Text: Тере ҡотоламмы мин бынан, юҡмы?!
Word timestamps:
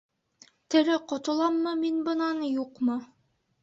Тере 0.75 0.95
ҡотоламмы 1.13 1.77
мин 1.85 2.03
бынан, 2.11 2.45
юҡмы?! 2.53 3.03